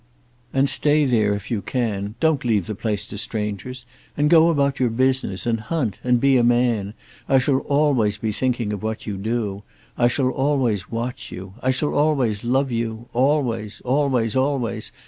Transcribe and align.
"And 0.51 0.67
stay 0.67 1.05
there 1.05 1.35
if 1.35 1.51
you 1.51 1.61
can. 1.61 2.15
Don't 2.19 2.43
leave 2.43 2.65
the 2.65 2.73
place 2.73 3.05
to 3.05 3.19
strangers. 3.19 3.85
And 4.17 4.31
go 4.31 4.49
about 4.49 4.79
your 4.79 4.89
business, 4.89 5.45
and 5.45 5.59
hunt, 5.59 5.99
and 6.03 6.19
be 6.19 6.37
a 6.37 6.43
man. 6.43 6.95
I 7.29 7.37
shall 7.37 7.59
always 7.59 8.17
be 8.17 8.31
thinking 8.31 8.73
of 8.73 8.81
what 8.81 9.05
you 9.05 9.15
do. 9.15 9.61
I 9.99 10.07
shall 10.07 10.29
always 10.31 10.89
watch 10.89 11.31
you. 11.31 11.53
I 11.61 11.69
shall 11.69 11.93
always 11.93 12.43
love 12.43 12.71
you, 12.71 13.09
always, 13.13 13.79
always, 13.85 14.35
always. 14.35 14.91